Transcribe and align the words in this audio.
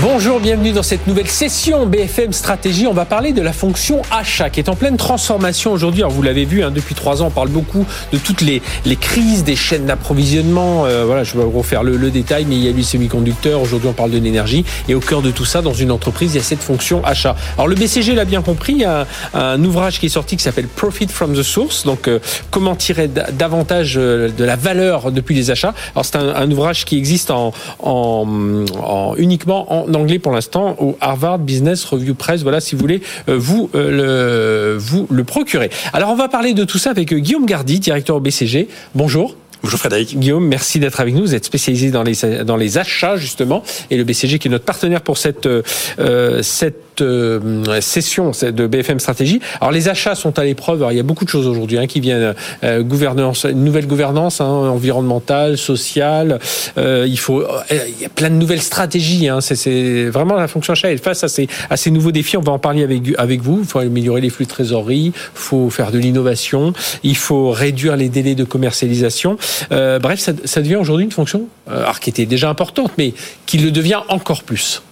Bonjour, 0.00 0.40
bienvenue 0.40 0.72
dans 0.72 0.82
cette 0.82 1.06
nouvelle 1.06 1.28
session 1.28 1.86
BFM 1.86 2.32
Stratégie. 2.32 2.86
On 2.86 2.94
va 2.94 3.04
parler 3.04 3.32
de 3.32 3.42
la 3.42 3.52
fonction 3.52 4.00
achat 4.10 4.48
qui 4.48 4.58
est 4.58 4.70
en 4.70 4.74
pleine 4.74 4.96
transformation 4.96 5.70
aujourd'hui. 5.70 6.00
Alors 6.00 6.12
vous 6.12 6.22
l'avez 6.22 6.46
vu, 6.46 6.64
hein, 6.64 6.70
depuis 6.70 6.94
trois 6.94 7.22
ans, 7.22 7.26
on 7.26 7.30
parle 7.30 7.50
beaucoup 7.50 7.84
de 8.10 8.18
toutes 8.18 8.40
les, 8.40 8.62
les 8.86 8.96
crises 8.96 9.44
des 9.44 9.54
chaînes 9.54 9.84
d'approvisionnement. 9.84 10.86
Euh, 10.86 11.04
voilà, 11.04 11.24
je 11.24 11.36
vais 11.36 11.44
vous 11.44 11.58
refaire 11.58 11.82
le, 11.82 11.98
le, 11.98 12.10
détail, 12.10 12.46
mais 12.48 12.56
il 12.56 12.64
y 12.64 12.68
a 12.68 12.70
eu 12.70 12.82
semi-conducteurs. 12.82 13.60
Aujourd'hui, 13.60 13.88
on 13.90 13.92
parle 13.92 14.10
de 14.10 14.18
l'énergie. 14.18 14.64
Et 14.88 14.94
au 14.94 15.00
cœur 15.00 15.20
de 15.20 15.30
tout 15.30 15.44
ça, 15.44 15.60
dans 15.60 15.74
une 15.74 15.92
entreprise, 15.92 16.32
il 16.34 16.38
y 16.38 16.40
a 16.40 16.44
cette 16.44 16.62
fonction 16.62 17.04
achat. 17.04 17.36
Alors 17.54 17.68
le 17.68 17.74
BCG 17.74 18.14
l'a 18.14 18.24
bien 18.24 18.40
compris. 18.40 18.72
Il 18.72 18.80
y 18.80 18.84
a 18.84 19.06
un, 19.34 19.38
un, 19.38 19.62
ouvrage 19.62 20.00
qui 20.00 20.06
est 20.06 20.08
sorti 20.08 20.36
qui 20.36 20.42
s'appelle 20.42 20.68
Profit 20.68 21.08
from 21.08 21.36
the 21.36 21.42
Source. 21.42 21.84
Donc 21.84 22.08
euh, 22.08 22.18
comment 22.50 22.74
tirer 22.74 23.08
davantage 23.08 23.96
euh, 23.98 24.30
de 24.30 24.44
la 24.44 24.56
valeur 24.56 25.12
depuis 25.12 25.34
les 25.34 25.50
achats. 25.50 25.74
Alors 25.94 26.06
c'est 26.06 26.16
un, 26.16 26.34
un, 26.34 26.50
ouvrage 26.50 26.86
qui 26.86 26.96
existe 26.96 27.30
en, 27.30 27.52
en, 27.78 28.64
en 28.82 29.14
uniquement 29.16 29.72
en 29.72 29.81
anglais 29.94 30.18
pour 30.18 30.32
l'instant 30.32 30.76
au 30.78 30.96
Harvard 31.00 31.38
Business 31.38 31.84
Review 31.84 32.14
Press. 32.14 32.42
Voilà, 32.42 32.60
si 32.60 32.74
vous 32.74 32.80
voulez 32.80 33.02
euh, 33.28 33.36
vous 33.38 33.70
le, 33.74 34.76
vous 34.78 35.06
le 35.10 35.24
procurer. 35.24 35.70
Alors, 35.92 36.10
on 36.10 36.16
va 36.16 36.28
parler 36.28 36.54
de 36.54 36.64
tout 36.64 36.78
ça 36.78 36.90
avec 36.90 37.12
Guillaume 37.14 37.46
Gardy, 37.46 37.80
directeur 37.80 38.16
au 38.16 38.20
BCG. 38.20 38.68
Bonjour. 38.94 39.36
Bonjour 39.62 39.78
Frédéric. 39.78 40.18
Guillaume, 40.18 40.44
merci 40.44 40.80
d'être 40.80 41.00
avec 41.00 41.14
nous. 41.14 41.20
Vous 41.20 41.34
êtes 41.36 41.44
spécialisé 41.44 41.92
dans 41.92 42.02
les 42.02 42.16
dans 42.44 42.56
les 42.56 42.78
achats 42.78 43.16
justement 43.16 43.62
et 43.90 43.96
le 43.96 44.02
BCG 44.02 44.40
qui 44.40 44.48
est 44.48 44.50
notre 44.50 44.64
partenaire 44.64 45.02
pour 45.02 45.18
cette 45.18 45.46
euh, 45.46 46.42
cette 46.42 46.91
euh, 47.02 47.80
session 47.80 48.30
de 48.42 48.66
BFM 48.66 49.00
Stratégie. 49.00 49.40
Alors 49.60 49.72
les 49.72 49.88
achats 49.88 50.14
sont 50.14 50.38
à 50.38 50.44
l'épreuve. 50.44 50.86
il 50.90 50.96
y 50.96 51.00
a 51.00 51.04
beaucoup 51.04 51.24
de 51.24 51.30
choses 51.30 51.46
aujourd'hui 51.46 51.78
hein, 51.78 51.86
qui 51.86 52.00
viennent 52.00 52.34
euh, 52.64 52.82
gouvernance, 52.82 53.44
nouvelle 53.44 53.86
gouvernance 53.86 54.40
hein, 54.40 54.46
environnementale, 54.46 55.58
sociale. 55.58 56.38
Euh, 56.78 57.06
il 57.08 57.18
faut 57.18 57.44
il 57.70 58.02
y 58.02 58.04
a 58.04 58.08
plein 58.08 58.30
de 58.30 58.34
nouvelles 58.34 58.62
stratégies. 58.62 59.28
Hein, 59.28 59.40
c'est 59.40 60.06
vraiment 60.06 60.34
la 60.34 60.48
fonction 60.48 60.72
achat. 60.72 60.92
Et 60.92 60.96
face 60.96 61.24
à 61.24 61.76
ces 61.76 61.90
nouveaux 61.90 62.12
défis, 62.12 62.36
on 62.36 62.42
va 62.42 62.52
en 62.52 62.58
parler 62.58 62.82
avec 63.18 63.42
vous. 63.42 63.60
Il 63.62 63.66
faut 63.66 63.78
améliorer 63.78 64.20
les 64.20 64.30
flux 64.30 64.44
de 64.44 64.50
trésorerie. 64.50 65.06
Il 65.06 65.12
faut 65.34 65.70
faire 65.70 65.90
de 65.90 65.98
l'innovation. 65.98 66.72
Il 67.02 67.16
faut 67.16 67.50
réduire 67.50 67.96
les 67.96 68.08
délais 68.08 68.34
de 68.34 68.44
commercialisation. 68.44 69.36
Bref, 69.70 70.20
ça, 70.20 70.60
devient 70.62 70.76
aujourd'hui 70.76 71.04
une 71.04 71.12
fonction, 71.12 71.46
alors 71.68 72.00
qui 72.00 72.10
était 72.10 72.26
déjà 72.26 72.48
importante, 72.48 72.92
mais 72.98 73.14
qui 73.46 73.58
le 73.58 73.70
devient 73.70 74.00
encore 74.08 74.42
plus. 74.42 74.82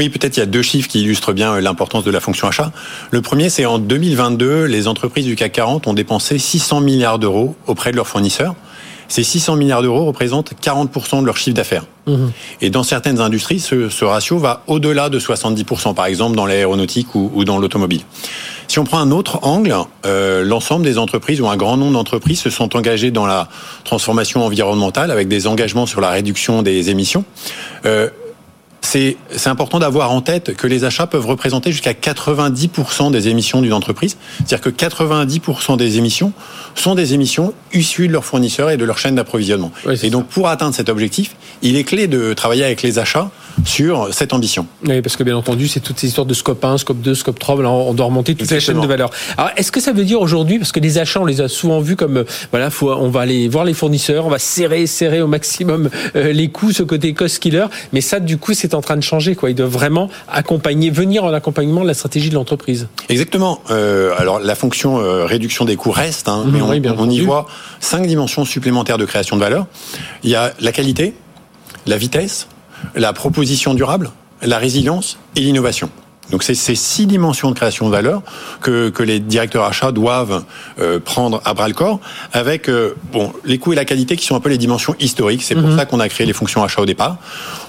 Oui, 0.00 0.08
peut-être 0.08 0.38
il 0.38 0.40
y 0.40 0.42
a 0.42 0.46
deux 0.46 0.62
chiffres 0.62 0.88
qui 0.88 1.02
illustrent 1.02 1.34
bien 1.34 1.60
l'importance 1.60 2.04
de 2.04 2.10
la 2.10 2.20
fonction 2.20 2.48
achat. 2.48 2.72
Le 3.10 3.20
premier, 3.20 3.50
c'est 3.50 3.66
en 3.66 3.78
2022, 3.78 4.64
les 4.64 4.88
entreprises 4.88 5.26
du 5.26 5.36
CAC 5.36 5.52
40 5.52 5.88
ont 5.88 5.92
dépensé 5.92 6.38
600 6.38 6.80
milliards 6.80 7.18
d'euros 7.18 7.54
auprès 7.66 7.90
de 7.90 7.96
leurs 7.96 8.08
fournisseurs. 8.08 8.54
Ces 9.08 9.22
600 9.22 9.56
milliards 9.56 9.82
d'euros 9.82 10.06
représentent 10.06 10.54
40% 10.54 11.20
de 11.20 11.26
leur 11.26 11.36
chiffre 11.36 11.54
d'affaires. 11.54 11.84
Mmh. 12.06 12.28
Et 12.62 12.70
dans 12.70 12.82
certaines 12.82 13.20
industries, 13.20 13.60
ce, 13.60 13.90
ce 13.90 14.06
ratio 14.06 14.38
va 14.38 14.62
au-delà 14.68 15.10
de 15.10 15.20
70%, 15.20 15.92
par 15.92 16.06
exemple 16.06 16.34
dans 16.34 16.46
l'aéronautique 16.46 17.14
ou, 17.14 17.30
ou, 17.34 17.44
dans 17.44 17.58
l'automobile. 17.58 18.00
Si 18.68 18.78
on 18.78 18.84
prend 18.84 19.00
un 19.00 19.10
autre 19.10 19.40
angle, 19.42 19.76
euh, 20.06 20.42
l'ensemble 20.44 20.86
des 20.86 20.96
entreprises 20.96 21.42
ou 21.42 21.48
un 21.48 21.58
grand 21.58 21.76
nombre 21.76 21.92
d'entreprises 21.92 22.40
se 22.40 22.48
sont 22.48 22.74
engagées 22.74 23.10
dans 23.10 23.26
la 23.26 23.48
transformation 23.84 24.46
environnementale 24.46 25.10
avec 25.10 25.28
des 25.28 25.46
engagements 25.46 25.84
sur 25.84 26.00
la 26.00 26.08
réduction 26.08 26.62
des 26.62 26.88
émissions. 26.88 27.26
Euh, 27.84 28.08
c'est 28.82 29.16
important 29.46 29.78
d'avoir 29.78 30.10
en 30.10 30.20
tête 30.20 30.56
que 30.56 30.66
les 30.66 30.84
achats 30.84 31.06
peuvent 31.06 31.26
représenter 31.26 31.70
jusqu'à 31.70 31.92
90% 31.92 33.10
des 33.10 33.28
émissions 33.28 33.62
d'une 33.62 33.72
entreprise. 33.72 34.16
C'est-à-dire 34.38 34.60
que 34.60 34.70
90% 34.70 35.76
des 35.76 35.98
émissions 35.98 36.32
sont 36.74 36.94
des 36.94 37.14
émissions 37.14 37.52
issues 37.72 38.08
de 38.08 38.12
leurs 38.12 38.24
fournisseurs 38.24 38.70
et 38.70 38.76
de 38.76 38.84
leur 38.84 38.98
chaîne 38.98 39.14
d'approvisionnement. 39.14 39.72
Oui, 39.86 39.98
et 40.02 40.10
donc, 40.10 40.24
ça. 40.28 40.34
pour 40.34 40.48
atteindre 40.48 40.74
cet 40.74 40.88
objectif, 40.88 41.36
il 41.62 41.76
est 41.76 41.84
clé 41.84 42.08
de 42.08 42.32
travailler 42.32 42.64
avec 42.64 42.82
les 42.82 42.98
achats 42.98 43.30
sur 43.64 44.12
cette 44.12 44.32
ambition. 44.32 44.66
Oui, 44.86 45.02
parce 45.02 45.16
que 45.16 45.24
bien 45.24 45.36
entendu, 45.36 45.68
c'est 45.68 45.80
toutes 45.80 45.98
ces 45.98 46.08
histoires 46.08 46.26
de 46.26 46.34
scope 46.34 46.64
1, 46.64 46.78
scope 46.78 47.00
2, 47.00 47.14
scope 47.14 47.38
3, 47.38 47.56
on 47.56 47.94
doit 47.94 48.06
remonter 48.06 48.34
toute 48.34 48.50
la 48.50 48.60
chaîne 48.60 48.80
de 48.80 48.86
valeur. 48.86 49.10
Alors, 49.36 49.50
est-ce 49.56 49.72
que 49.72 49.80
ça 49.80 49.92
veut 49.92 50.04
dire 50.04 50.20
aujourd'hui, 50.20 50.58
parce 50.58 50.72
que 50.72 50.80
les 50.80 50.98
achats, 50.98 51.20
on 51.20 51.24
les 51.24 51.40
a 51.40 51.48
souvent 51.48 51.80
vus 51.80 51.96
comme, 51.96 52.24
voilà, 52.50 52.70
faut, 52.70 52.90
on 52.92 53.08
va 53.08 53.20
aller 53.20 53.48
voir 53.48 53.64
les 53.64 53.74
fournisseurs, 53.74 54.26
on 54.26 54.30
va 54.30 54.38
serrer, 54.38 54.86
serrer 54.86 55.20
au 55.22 55.26
maximum 55.26 55.90
euh, 56.16 56.32
les 56.32 56.48
coûts, 56.48 56.72
ce 56.72 56.82
côté 56.82 57.12
cost 57.14 57.38
killer, 57.38 57.66
mais 57.92 58.00
ça, 58.00 58.20
du 58.20 58.38
coup, 58.38 58.54
c'est 58.54 58.74
en 58.74 58.80
train 58.80 58.96
de 58.96 59.02
changer, 59.02 59.34
quoi. 59.34 59.50
Ils 59.50 59.54
doivent 59.54 59.70
vraiment 59.70 60.08
accompagner, 60.28 60.90
venir 60.90 61.24
en 61.24 61.32
accompagnement 61.32 61.82
de 61.82 61.86
la 61.86 61.94
stratégie 61.94 62.30
de 62.30 62.34
l'entreprise. 62.34 62.88
Exactement. 63.08 63.60
Euh, 63.70 64.12
alors, 64.18 64.40
la 64.40 64.54
fonction 64.54 64.98
euh, 64.98 65.24
réduction 65.26 65.64
des 65.64 65.76
coûts 65.76 65.90
reste, 65.90 66.28
hein, 66.28 66.44
mmh, 66.44 66.50
mais 66.50 66.62
on, 66.62 66.70
oui, 66.70 66.82
on 66.98 67.10
y 67.10 67.20
voit 67.20 67.46
cinq 67.80 68.06
dimensions 68.06 68.44
supplémentaires 68.44 68.98
de 68.98 69.04
création 69.04 69.36
de 69.36 69.42
valeur. 69.42 69.66
Il 70.22 70.30
y 70.30 70.34
a 70.34 70.52
la 70.60 70.72
qualité, 70.72 71.14
la 71.86 71.96
vitesse, 71.96 72.46
la 72.94 73.12
proposition 73.12 73.74
durable, 73.74 74.10
la 74.42 74.58
résilience 74.58 75.18
et 75.36 75.40
l'innovation. 75.40 75.90
Donc 76.30 76.42
c'est 76.44 76.54
ces 76.54 76.74
six 76.74 77.06
dimensions 77.06 77.50
de 77.50 77.56
création 77.56 77.86
de 77.86 77.90
valeur 77.92 78.22
que, 78.60 78.88
que 78.88 79.02
les 79.02 79.18
directeurs 79.18 79.64
achats 79.64 79.92
doivent 79.92 80.44
euh, 80.78 81.00
prendre 81.00 81.40
à 81.44 81.54
bras 81.54 81.68
le 81.68 81.74
corps, 81.74 82.00
avec 82.32 82.68
euh, 82.68 82.94
bon 83.12 83.32
les 83.44 83.58
coûts 83.58 83.72
et 83.72 83.76
la 83.76 83.84
qualité 83.84 84.16
qui 84.16 84.24
sont 84.24 84.36
un 84.36 84.40
peu 84.40 84.48
les 84.48 84.58
dimensions 84.58 84.94
historiques. 85.00 85.42
C'est 85.42 85.54
pour 85.54 85.64
mm 85.64 85.72
-hmm. 85.72 85.76
ça 85.76 85.86
qu'on 85.86 86.00
a 86.00 86.08
créé 86.08 86.26
les 86.26 86.32
fonctions 86.32 86.62
achats 86.62 86.82
au 86.82 86.86
départ. 86.86 87.16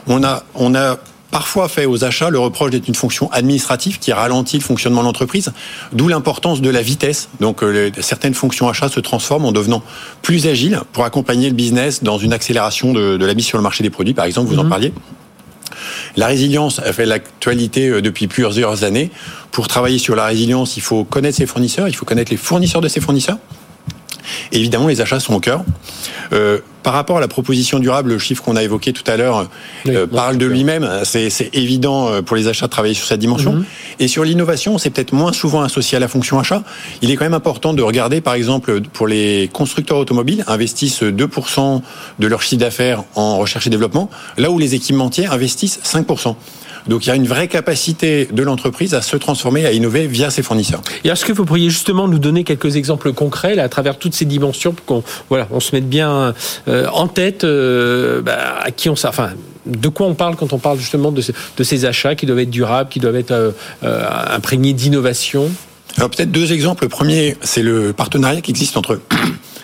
On 0.07 0.23
a 0.23 0.43
on 0.55 0.75
a 0.75 0.97
parfois 1.31 1.69
fait 1.69 1.85
aux 1.85 2.03
achats 2.03 2.29
le 2.29 2.39
reproche 2.39 2.71
d'être 2.71 2.87
une 2.87 2.95
fonction 2.95 3.31
administrative 3.31 3.99
qui 3.99 4.11
ralentit 4.11 4.57
le 4.57 4.63
fonctionnement 4.63 5.01
de 5.01 5.07
l'entreprise, 5.07 5.51
d'où 5.93 6.07
l'importance 6.07 6.61
de 6.61 6.69
la 6.69 6.81
vitesse. 6.81 7.29
Donc 7.39 7.63
euh, 7.63 7.91
les, 7.95 8.01
certaines 8.01 8.33
fonctions 8.33 8.69
achats 8.69 8.89
se 8.89 8.99
transforment 8.99 9.45
en 9.45 9.51
devenant 9.51 9.81
plus 10.21 10.47
agiles 10.47 10.81
pour 10.91 11.05
accompagner 11.05 11.49
le 11.49 11.55
business 11.55 12.03
dans 12.03 12.17
une 12.17 12.33
accélération 12.33 12.93
de, 12.93 13.17
de 13.17 13.25
la 13.25 13.33
mise 13.33 13.45
sur 13.45 13.57
le 13.57 13.63
marché 13.63 13.83
des 13.83 13.89
produits, 13.89 14.13
par 14.13 14.25
exemple, 14.25 14.49
vous 14.49 14.61
mmh. 14.61 14.65
en 14.65 14.69
parliez. 14.69 14.93
La 16.17 16.27
résilience 16.27 16.79
a 16.79 16.91
fait 16.91 17.05
l'actualité 17.05 18.01
depuis 18.01 18.27
plusieurs 18.27 18.83
années. 18.83 19.09
Pour 19.51 19.67
travailler 19.69 19.97
sur 19.97 20.15
la 20.15 20.25
résilience, 20.25 20.75
il 20.75 20.81
faut 20.81 21.05
connaître 21.05 21.37
ses 21.37 21.45
fournisseurs, 21.45 21.87
il 21.87 21.95
faut 21.95 22.05
connaître 22.05 22.31
les 22.31 22.37
fournisseurs 22.37 22.81
de 22.81 22.89
ses 22.89 22.99
fournisseurs. 22.99 23.37
Évidemment, 24.51 24.87
les 24.87 25.01
achats 25.01 25.19
sont 25.19 25.33
au 25.33 25.39
cœur. 25.39 25.63
Euh, 26.33 26.59
par 26.83 26.93
rapport 26.93 27.17
à 27.17 27.19
la 27.19 27.27
proposition 27.27 27.79
durable, 27.79 28.09
le 28.09 28.19
chiffre 28.19 28.43
qu'on 28.43 28.55
a 28.55 28.63
évoqué 28.63 28.91
tout 28.91 29.03
à 29.05 29.15
l'heure 29.15 29.47
oui, 29.85 29.95
euh, 29.95 30.07
parle 30.07 30.37
de 30.37 30.45
lui-même. 30.45 30.89
C'est 31.03 31.49
évident 31.53 32.21
pour 32.23 32.35
les 32.35 32.47
achats 32.47 32.65
de 32.65 32.71
travailler 32.71 32.95
sur 32.95 33.05
cette 33.05 33.19
dimension. 33.19 33.53
Mm 33.53 33.59
-hmm. 33.59 34.03
Et 34.03 34.07
sur 34.07 34.23
l'innovation, 34.23 34.77
c'est 34.77 34.89
peut-être 34.89 35.13
moins 35.13 35.33
souvent 35.33 35.61
associé 35.61 35.95
à 35.97 35.99
la 35.99 36.07
fonction 36.07 36.39
achat. 36.39 36.63
Il 37.01 37.11
est 37.11 37.15
quand 37.17 37.25
même 37.25 37.41
important 37.43 37.73
de 37.73 37.83
regarder, 37.83 38.19
par 38.21 38.33
exemple, 38.33 38.81
pour 38.93 39.07
les 39.07 39.49
constructeurs 39.53 39.99
automobiles, 39.99 40.43
investissent 40.47 41.03
2% 41.03 41.81
de 42.19 42.27
leur 42.27 42.41
chiffre 42.41 42.61
d'affaires 42.65 43.03
en 43.15 43.37
recherche 43.37 43.67
et 43.67 43.69
développement, 43.69 44.09
là 44.37 44.49
où 44.49 44.57
les 44.59 44.73
équipementiers 44.73 45.27
investissent 45.27 45.79
5%. 45.83 46.35
Donc 46.87 47.05
il 47.05 47.09
y 47.09 47.11
a 47.11 47.15
une 47.15 47.27
vraie 47.27 47.47
capacité 47.47 48.27
de 48.31 48.43
l'entreprise 48.43 48.93
à 48.93 49.01
se 49.01 49.17
transformer, 49.17 49.65
à 49.65 49.71
innover 49.71 50.07
via 50.07 50.29
ses 50.29 50.43
fournisseurs. 50.43 50.81
Et 51.03 51.09
est-ce 51.09 51.25
que 51.25 51.33
vous 51.33 51.45
pourriez 51.45 51.69
justement 51.69 52.07
nous 52.07 52.19
donner 52.19 52.43
quelques 52.43 52.75
exemples 52.75 53.13
concrets 53.13 53.55
là, 53.55 53.63
à 53.63 53.69
travers 53.69 53.97
toutes 53.97 54.13
ces 54.13 54.25
dimensions 54.25 54.73
pour 54.73 54.85
qu'on 54.85 55.03
voilà, 55.29 55.47
on 55.51 55.59
se 55.59 55.75
mette 55.75 55.89
bien 55.89 56.33
euh, 56.67 56.87
en 56.93 57.07
tête 57.07 57.43
euh, 57.43 58.21
bah, 58.21 58.59
à 58.61 58.71
qui 58.71 58.89
on 58.89 58.93
enfin 58.93 59.31
de 59.65 59.89
quoi 59.89 60.07
on 60.07 60.15
parle 60.15 60.35
quand 60.35 60.53
on 60.53 60.57
parle 60.57 60.79
justement 60.79 61.11
de, 61.11 61.21
de 61.57 61.63
ces 61.63 61.85
achats 61.85 62.15
qui 62.15 62.25
doivent 62.25 62.39
être 62.39 62.49
durables, 62.49 62.89
qui 62.89 62.99
doivent 62.99 63.15
être 63.15 63.31
euh, 63.31 63.51
euh, 63.83 64.07
imprégnés 64.35 64.73
d'innovation? 64.73 65.49
Alors 65.97 66.09
peut-être 66.09 66.31
deux 66.31 66.53
exemples. 66.53 66.83
Le 66.83 66.89
premier, 66.89 67.35
c'est 67.41 67.61
le 67.61 67.93
partenariat 67.93 68.41
qui 68.41 68.51
existe 68.51 68.77
entre 68.77 68.99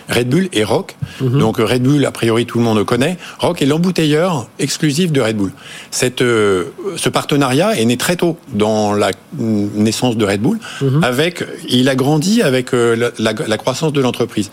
Red 0.08 0.28
Bull 0.28 0.48
et 0.52 0.64
Rock. 0.64 0.96
Mm 1.20 1.26
-hmm. 1.26 1.38
Donc 1.38 1.56
Red 1.58 1.82
Bull, 1.82 2.04
a 2.04 2.10
priori, 2.10 2.46
tout 2.46 2.58
le 2.58 2.64
monde 2.64 2.78
le 2.78 2.84
connaît. 2.84 3.18
Rock 3.38 3.62
est 3.62 3.66
l'embouteilleur 3.66 4.48
exclusif 4.58 5.12
de 5.12 5.20
Red 5.20 5.36
Bull. 5.36 5.52
Cette, 5.90 6.22
euh, 6.22 6.64
ce 6.96 7.08
partenariat 7.08 7.76
est 7.78 7.84
né 7.84 7.96
très 7.96 8.16
tôt 8.16 8.36
dans 8.52 8.92
la 8.94 9.10
naissance 9.38 10.16
de 10.16 10.24
Red 10.24 10.40
Bull. 10.40 10.58
Mm 10.58 10.86
-hmm. 10.88 11.04
Avec, 11.04 11.44
il 11.68 11.88
a 11.88 11.94
grandi 11.94 12.42
avec 12.42 12.66
euh, 12.72 12.96
la, 12.96 13.08
la, 13.18 13.32
la, 13.46 13.58
croissance 13.62 13.92
de 13.92 14.00
l'entreprise. 14.00 14.48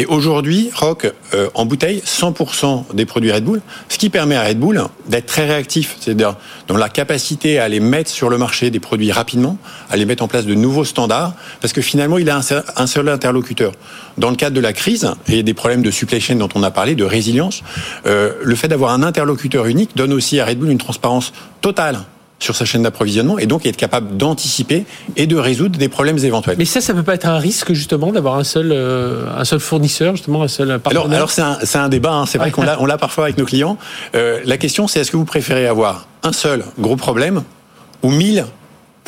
Et 0.00 0.06
aujourd'hui, 0.06 0.60
Rock 0.74 1.00
euh, 1.06 1.48
embouteille 1.62 2.00
100% 2.04 2.94
des 2.94 3.06
produits 3.12 3.32
Red 3.36 3.44
Bull, 3.44 3.60
ce 3.88 3.96
qui 4.00 4.08
permet 4.10 4.36
à 4.36 4.44
Red 4.48 4.58
Bull 4.58 4.76
d'être 5.12 5.26
très 5.34 5.46
réactif, 5.52 5.86
c'est-à-dire 6.00 6.32
dans 6.70 6.76
la 6.76 6.88
capacité 7.00 7.50
à 7.64 7.66
les 7.74 7.80
mettre 7.94 8.10
sur 8.18 8.28
le 8.34 8.38
marché 8.38 8.70
des 8.70 8.80
produits 8.88 9.12
rapidement, 9.20 9.54
à 9.92 9.96
les 9.96 10.06
mettre 10.10 10.22
en 10.26 10.28
place 10.32 10.46
de 10.52 10.54
nouveaux 10.54 10.84
standards, 10.94 11.32
parce 11.60 11.72
que 11.72 11.82
finalement, 11.82 12.18
il 12.18 12.28
a 12.30 12.36
un, 12.36 12.42
un 12.84 12.86
seul 12.86 13.08
interlocuteur. 13.08 13.72
Dans 14.18 14.30
le 14.30 14.36
cadre 14.36 14.56
de 14.60 14.60
la 14.60 14.72
crise, 14.72 14.99
et 15.28 15.42
des 15.42 15.54
problèmes 15.54 15.82
de 15.82 15.90
supply 15.90 16.20
chain 16.20 16.36
dont 16.36 16.48
on 16.54 16.62
a 16.62 16.70
parlé, 16.70 16.94
de 16.94 17.04
résilience, 17.04 17.62
euh, 18.06 18.34
le 18.42 18.54
fait 18.54 18.68
d'avoir 18.68 18.92
un 18.92 19.02
interlocuteur 19.02 19.66
unique 19.66 19.96
donne 19.96 20.12
aussi 20.12 20.40
à 20.40 20.46
Red 20.46 20.58
Bull 20.58 20.70
une 20.70 20.78
transparence 20.78 21.32
totale 21.60 22.00
sur 22.40 22.56
sa 22.56 22.64
chaîne 22.64 22.82
d'approvisionnement 22.82 23.38
et 23.38 23.46
donc 23.46 23.66
être 23.66 23.76
capable 23.76 24.16
d'anticiper 24.16 24.86
et 25.16 25.26
de 25.26 25.36
résoudre 25.36 25.78
des 25.78 25.88
problèmes 25.88 26.18
éventuels. 26.18 26.56
Mais 26.58 26.64
ça, 26.64 26.80
ça 26.80 26.94
peut 26.94 27.02
pas 27.02 27.14
être 27.14 27.26
un 27.26 27.38
risque 27.38 27.72
justement 27.74 28.12
d'avoir 28.12 28.36
un 28.36 28.44
seul 28.44 28.70
euh, 28.72 29.26
un 29.36 29.44
seul 29.44 29.60
fournisseur 29.60 30.16
justement 30.16 30.42
un 30.42 30.48
seul 30.48 30.78
partenaire? 30.80 31.04
Alors, 31.04 31.14
alors 31.14 31.30
c'est 31.30 31.42
un, 31.78 31.84
un 31.84 31.88
débat. 31.88 32.14
Hein. 32.14 32.26
C'est 32.26 32.38
vrai 32.38 32.50
qu'on 32.50 32.62
l'a 32.62 32.80
on 32.80 32.86
l'a 32.86 32.98
parfois 32.98 33.24
avec 33.24 33.36
nos 33.36 33.44
clients. 33.44 33.76
Euh, 34.14 34.40
la 34.44 34.56
question, 34.56 34.88
c'est 34.88 35.00
est-ce 35.00 35.10
que 35.10 35.18
vous 35.18 35.26
préférez 35.26 35.66
avoir 35.66 36.08
un 36.22 36.32
seul 36.32 36.64
gros 36.78 36.96
problème 36.96 37.42
ou 38.02 38.10
mille 38.10 38.46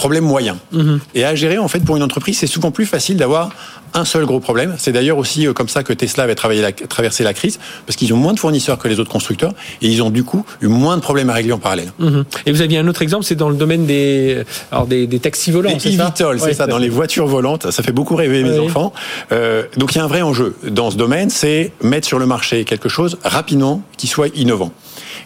problème 0.02 0.24
moyen. 0.24 0.56
Mhm. 0.72 0.98
Et 1.14 1.24
à 1.24 1.36
gérer, 1.36 1.58
en 1.58 1.68
fait, 1.68 1.78
pour 1.78 1.96
une 1.96 2.02
entreprise, 2.02 2.36
c'est 2.36 2.48
souvent 2.48 2.72
plus 2.72 2.86
facile 2.86 3.16
d'avoir 3.16 3.50
un 3.94 4.04
seul 4.04 4.24
gros 4.26 4.40
problème. 4.40 4.74
C'est 4.76 4.90
d'ailleurs 4.90 5.16
aussi 5.16 5.46
euh, 5.46 5.52
comme 5.52 5.68
ça 5.68 5.84
que 5.84 5.92
Tesla 5.92 6.24
avait 6.24 6.34
travaillé 6.34 6.60
la, 6.60 6.72
traversé 6.72 7.22
la 7.22 7.32
crise, 7.34 7.60
parce 7.86 7.96
qu'ils 7.96 8.12
ont 8.12 8.16
moins 8.16 8.32
de 8.32 8.40
fournisseurs 8.40 8.78
que 8.78 8.88
les 8.88 8.98
autres 8.98 9.12
constructeurs, 9.12 9.52
et 9.80 9.86
ils 9.86 10.02
ont 10.02 10.10
du 10.10 10.24
coup 10.24 10.44
eu 10.60 10.66
moins 10.66 10.96
de 10.96 11.02
problèmes 11.02 11.30
à 11.30 11.34
régler 11.34 11.52
en 11.52 11.58
parallèle. 11.58 11.92
Mhm. 12.00 12.24
Et 12.46 12.50
vous 12.50 12.62
aviez 12.62 12.78
un 12.78 12.88
autre 12.88 13.02
exemple, 13.02 13.24
c'est 13.24 13.36
dans 13.36 13.48
le 13.48 13.54
domaine 13.54 13.86
des, 13.86 14.42
alors 14.72 14.86
des, 14.88 15.06
des 15.06 15.20
taxis 15.20 15.52
volants, 15.52 15.78
c'est 15.78 15.92
ça 15.92 16.12
c'est 16.38 16.54
ça, 16.54 16.66
dans 16.66 16.78
les 16.78 16.88
voitures 16.88 17.28
volantes. 17.28 17.70
Ça 17.70 17.84
fait 17.84 17.92
beaucoup 17.92 18.16
rêver 18.16 18.42
mes 18.42 18.58
enfants. 18.58 18.92
Euh, 19.30 19.62
donc 19.76 19.94
il 19.94 19.98
y 19.98 20.00
a 20.00 20.04
un 20.04 20.08
vrai 20.08 20.22
enjeu 20.22 20.56
dans 20.68 20.90
ce 20.90 20.96
domaine, 20.96 21.30
c'est 21.30 21.70
mettre 21.80 22.08
sur 22.08 22.18
le 22.18 22.26
marché 22.26 22.64
quelque 22.64 22.88
chose 22.88 23.18
rapidement 23.22 23.82
qui 23.96 24.08
soit 24.08 24.34
innovant. 24.34 24.72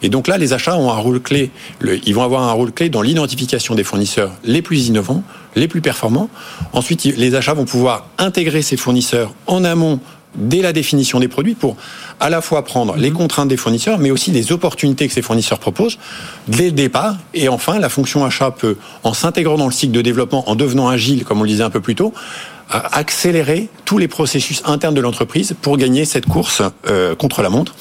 Et 0.03 0.09
donc 0.09 0.29
là, 0.29 0.39
les 0.39 0.53
achats 0.53 0.77
ont 0.77 0.91
un 0.91 0.97
rôle 0.97 1.21
clé. 1.21 1.51
ils 1.83 2.15
vont 2.15 2.23
avoir 2.23 2.43
un 2.43 2.53
rôle 2.53 2.73
clé 2.73 2.89
dans 2.89 3.03
l'identification 3.03 3.75
des 3.75 3.85
fournisseurs 3.85 4.33
les 4.45 4.63
plus 4.63 4.89
innovants, 4.89 5.23
les 5.55 5.69
plus 5.69 5.81
performants. 5.81 6.29
Ensuite, 6.73 7.05
les 7.05 7.35
achats 7.35 7.55
vont 7.55 7.65
pouvoir 7.65 8.09
intégrer 8.19 8.63
ces 8.63 8.77
fournisseurs 8.77 9.35
en 9.47 9.65
amont 9.65 10.01
dès 10.37 10.61
la 10.61 10.73
définition 10.73 11.19
des 11.19 11.29
produits 11.29 11.55
pour 11.55 11.77
à 12.21 12.31
la 12.31 12.41
fois 12.41 12.65
prendre 12.65 12.97
les 12.97 13.11
mhm. 13.11 13.17
contraintes 13.17 13.49
des 13.49 13.57
fournisseurs, 13.57 13.99
mais 13.99 14.11
aussi 14.11 14.31
les 14.31 14.53
opportunités 14.53 15.09
que 15.09 15.15
ces 15.15 15.23
fournisseurs 15.23 15.59
proposent 15.59 15.99
dès 16.49 16.67
le 16.67 16.73
départ. 16.73 17.17
Et 17.35 17.49
enfin, 17.49 17.79
la 17.79 17.89
fonction 17.89 18.25
achat 18.25 18.51
peut, 18.51 18.77
en 19.03 19.15
s'intégrant 19.15 19.57
dans 19.57 19.67
le 19.67 19.73
cycle 19.73 19.93
de 19.93 20.03
développement, 20.03 20.49
en 20.49 20.55
devenant 20.55 20.89
agile, 20.89 21.25
comme 21.25 21.41
on 21.41 21.45
le 21.45 21.49
disait 21.49 21.65
un 21.65 21.71
peu 21.71 21.81
plus 21.81 21.95
tôt, 21.95 22.13
accélérer 22.69 23.69
tous 23.85 23.99
les 23.99 24.09
processus 24.09 24.63
internes 24.65 24.95
de 24.95 25.01
l'entreprise 25.01 25.55
pour 25.63 25.77
gagner 25.77 26.05
cette 26.05 26.27
course 26.27 26.63
euh, 26.89 27.15
contre 27.15 27.43
la 27.43 27.49
montre. 27.49 27.75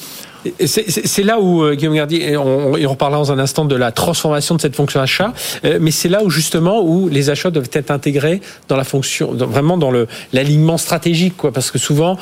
C'est 0.64 1.22
là 1.22 1.40
où, 1.40 1.62
euh, 1.62 1.74
Guillaume 1.74 1.94
Gardi, 1.94 2.22
on, 2.36 2.74
on 2.74 2.88
reparlera 2.88 3.20
dans 3.20 3.32
un 3.32 3.38
instant 3.38 3.64
de 3.64 3.76
la 3.76 3.92
transformation 3.92 4.54
de 4.54 4.60
cette 4.60 4.76
fonction 4.76 5.00
achat, 5.00 5.32
euh, 5.64 5.78
mais 5.80 5.90
c'est 5.90 6.08
là 6.08 6.22
où 6.24 6.30
justement 6.30 6.82
où 6.82 7.08
les 7.08 7.30
achats 7.30 7.50
doivent 7.50 7.70
être 7.72 7.90
intégrés 7.90 8.40
dans 8.68 8.76
la 8.76 8.84
fonction, 8.84 9.32
vraiment 9.32 9.78
dans 9.78 9.90
l'alignement 10.32 10.78
stratégique, 10.78 11.36
quoi, 11.36 11.52
parce 11.52 11.70
que 11.70 11.78
souvent 11.78 12.16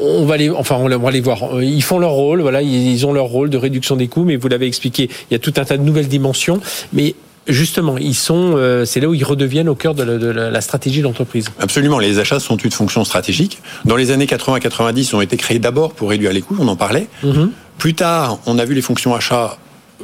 on 0.00 0.24
va 0.24 0.36
les, 0.36 0.50
enfin, 0.50 0.76
on 0.76 0.98
va 0.98 1.10
les 1.10 1.20
voir. 1.20 1.62
Ils 1.62 1.82
font 1.82 1.98
leur 1.98 2.12
rôle, 2.12 2.40
voilà, 2.40 2.62
ils 2.62 3.06
ont 3.06 3.12
leur 3.12 3.26
rôle 3.26 3.50
de 3.50 3.58
réduction 3.58 3.96
des 3.96 4.08
coûts, 4.08 4.24
mais 4.24 4.36
vous 4.36 4.48
l'avez 4.48 4.66
expliqué, 4.66 5.10
il 5.30 5.34
y 5.34 5.36
a 5.36 5.38
tout 5.38 5.54
un 5.56 5.64
tas 5.64 5.76
de 5.76 5.82
nouvelles 5.82 6.08
dimensions, 6.08 6.60
mais 6.92 7.14
Justement, 7.46 7.96
ils 7.98 8.14
sont, 8.14 8.54
euh, 8.56 8.84
c'est 8.84 9.00
là 9.00 9.08
où 9.08 9.14
ils 9.14 9.24
redeviennent 9.24 9.68
au 9.68 9.74
cœur 9.74 9.94
de 9.94 10.02
la, 10.02 10.60
stratégie 10.60 10.98
de 10.98 11.04
l'entreprise. 11.04 11.46
Absolument, 11.58 11.98
les 11.98 12.18
achats 12.18 12.38
sont 12.38 12.56
une 12.56 12.70
fonction 12.70 13.04
stratégique. 13.04 13.58
Dans 13.84 13.96
les 13.96 14.10
années 14.10 14.26
80-90, 14.26 14.98
ils 14.98 15.16
ont 15.16 15.20
été 15.20 15.36
créés 15.36 15.58
d'abord 15.58 15.92
pour 15.94 16.10
réduire 16.10 16.32
les 16.32 16.42
coûts, 16.42 16.56
on 16.60 16.68
en 16.68 16.76
parlait. 16.76 17.08
Mhm. 17.22 17.50
Plus 17.78 17.94
tard, 17.94 18.38
on 18.46 18.58
a 18.58 18.64
vu 18.64 18.74
les 18.74 18.82
fonctions 18.82 19.14
achats 19.14 19.56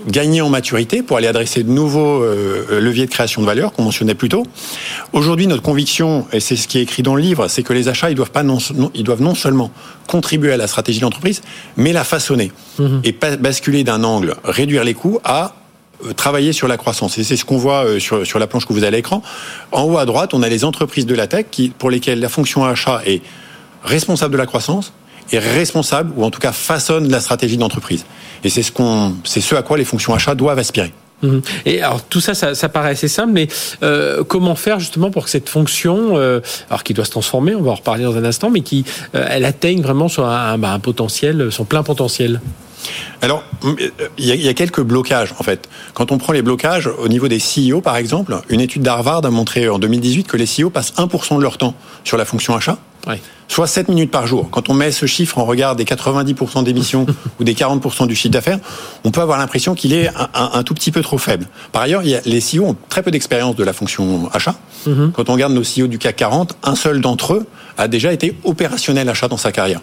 gagner 0.09 0.41
en 0.41 0.49
maturité 0.49 1.03
pour 1.03 1.17
aller 1.17 1.27
adresser 1.27 1.63
de 1.63 1.71
nouveaux 1.71 2.23
euh, 2.23 2.81
leviers 2.81 3.07
de 3.07 3.11
création 3.11 3.41
de 3.41 3.47
valeur 3.47 3.73
qu'on 3.73 3.83
mentionnait 3.83 4.15
plus 4.15 4.29
tôt. 4.29 4.45
Aujourd'hui, 5.13 5.47
notre 5.47 5.63
conviction, 5.63 6.27
et 6.33 6.41
c'est 6.41 6.57
ce 6.57 6.69
qui 6.69 6.79
est 6.79 6.83
écrit 6.83 7.03
dans 7.03 7.15
le 7.15 7.23
livre, 7.23 7.49
c'est 7.49 7.63
que 7.63 7.73
les 7.73 7.89
achats, 7.89 8.11
ils 8.11 8.15
doivent, 8.15 8.31
pas 8.31 8.43
non, 8.43 8.59
ils 8.95 9.05
doivent 9.05 9.23
non 9.23 9.35
seulement 9.35 9.71
contribuer 10.07 10.53
à 10.53 10.57
la 10.57 10.67
stratégie 10.67 11.01
de 11.01 11.05
l'entreprise, 11.05 11.43
mais 11.77 11.93
la 11.93 12.05
façonner. 12.05 12.53
Mhm. 12.79 13.01
Et 13.05 13.13
basculer 13.13 13.85
d'un 13.85 14.05
angle, 14.05 14.37
réduire 14.45 14.85
les 14.85 14.95
coûts, 14.95 15.19
à 15.25 15.55
travailler 16.17 16.53
sur 16.53 16.69
la 16.69 16.77
croissance. 16.77 17.19
Et 17.19 17.25
c'est 17.25 17.37
ce 17.37 17.45
qu'on 17.45 17.57
voit 17.57 17.85
euh, 17.85 17.99
sur, 17.99 18.27
sur 18.27 18.39
la 18.39 18.47
planche 18.47 18.67
que 18.67 18.73
vous 18.73 18.79
avez 18.79 18.89
à 18.89 18.91
l'écran. 18.91 19.23
En 19.73 19.85
haut 19.85 19.99
à 19.99 20.05
droite, 20.05 20.35
on 20.35 20.43
a 20.43 20.49
les 20.49 20.65
entreprises 20.65 21.07
de 21.07 21.15
la 21.15 21.27
tech 21.27 21.47
pour 21.79 21.91
lesquelles 21.91 22.21
la 22.21 22.29
fonction 22.29 22.65
achat 22.65 23.01
est 23.07 23.23
responsable 23.83 24.33
de 24.33 24.39
la 24.39 24.47
croissance 24.47 24.93
et 25.33 25.39
responsable, 25.39 26.13
ou 26.17 26.25
en 26.25 26.31
tout 26.31 26.39
cas 26.39 26.53
façonne 26.53 27.09
la 27.09 27.21
stratégie 27.21 27.57
d'entreprise. 27.57 28.05
Et 28.45 28.49
c'est 28.49 28.63
ce, 28.63 28.71
qu'on, 28.71 29.15
c'est 29.25 29.41
ce 29.41 29.55
à 29.55 29.63
quoi 29.63 29.77
les 29.77 29.85
fonctions 29.85 30.15
achats 30.15 30.35
doivent 30.35 30.59
aspirer. 30.59 30.93
Mhm. 31.23 31.43
Et 31.65 31.83
alors 31.83 32.03
tout 32.03 32.21
ça, 32.21 32.35
ça, 32.35 32.69
paraît 32.69 32.91
assez 32.91 33.09
simple, 33.09 33.33
mais 33.33 33.49
euh, 33.83 34.23
comment 34.23 34.55
faire 34.55 34.79
justement 34.79 35.11
pour 35.11 35.25
que 35.25 35.31
cette 35.31 35.49
fonction, 35.49 36.17
euh, 36.17 36.41
alors 36.69 36.85
qui 36.85 36.93
doit 36.95 37.07
se 37.07 37.11
transformer, 37.11 37.55
on 37.55 37.63
va 37.63 37.71
en 37.71 37.77
reparler 37.77 38.05
dans 38.05 38.17
un 38.17 38.25
instant, 38.25 38.51
mais 38.51 38.61
qui 38.61 38.85
euh, 39.15 39.27
elle 39.31 39.45
atteigne 39.45 39.81
vraiment 39.81 40.09
un, 40.19 40.59
bah, 40.59 40.79
potentiel, 40.83 41.51
son 41.51 41.65
plein 41.65 41.83
potentiel? 41.83 42.41
Alors, 43.23 43.43
il 44.19 44.27
y, 44.27 44.49
a, 44.49 44.55
quelques 44.55 44.83
blocages 44.83 45.35
en 45.39 45.43
fait. 45.43 45.69
Quand 45.95 46.13
on 46.13 46.19
prend 46.19 46.33
les 46.33 46.43
blocages 46.43 46.87
au 46.87 47.09
niveau 47.09 47.29
des 47.29 47.39
CEO, 47.39 47.81
par 47.81 47.97
exemple, 47.97 48.37
une 48.49 48.61
étude 48.61 48.83
d'Harvard 48.83 49.25
a 49.25 49.31
montré 49.31 49.69
en 49.69 49.79
2018 49.79 50.27
que 50.27 50.37
les 50.37 50.47
CEO 50.47 50.71
passent 50.71 50.93
1% 50.95 51.37
de 51.37 51.43
leur 51.43 51.59
temps 51.59 51.75
sur 52.05 52.17
la 52.17 52.25
fonction 52.25 52.55
achat, 52.55 52.79
soit 53.49 53.67
7 53.67 53.89
minutes 53.89 54.11
par 54.11 54.27
jour. 54.27 54.49
Quand 54.51 54.69
on 54.69 54.75
met 54.75 54.91
ce 54.91 55.07
chiffre 55.07 55.39
en 55.39 55.45
regard 55.45 55.77
des 55.77 55.85
90% 55.85 56.65
d'émissions 56.65 57.07
ou 57.41 57.45
des 57.45 57.55
40% 57.55 58.07
du 58.07 58.15
chiffre 58.15 58.33
d'affaires, 58.33 58.59
on 59.05 59.11
peut 59.11 59.21
avoir 59.21 59.39
l'impression 59.39 59.75
qu'il 59.75 59.93
est 59.93 60.11
un, 60.35 60.63
tout 60.63 60.75
petit 60.75 60.91
peu 60.91 61.03
trop 61.03 61.19
faible. 61.19 61.47
Par 61.73 61.83
ailleurs, 61.83 62.03
il 62.03 62.11
y 62.11 62.15
a, 62.15 62.21
les 62.25 62.41
CEO 62.41 62.65
ont 62.65 62.77
très 62.89 63.03
peu 63.03 63.11
d'expérience 63.11 63.57
de 63.57 63.65
la 63.65 63.73
fonction 63.73 64.29
achat. 64.33 64.57
Mm-hmm. 64.87 65.13
Quand 65.13 65.29
on 65.29 65.35
regarde 65.35 65.53
nos 65.53 65.63
CEO 65.63 65.87
du 65.87 65.99
CAC 65.99 66.17
40, 66.17 66.57
un 66.63 66.75
seul 66.75 67.01
d'entre 67.01 67.35
eux 67.35 67.47
a 67.79 67.89
déjà 67.89 68.13
été 68.13 68.37
opérationnel 68.45 69.09
achat 69.09 69.29
dans 69.29 69.37
sa 69.37 69.53
carrière. 69.53 69.81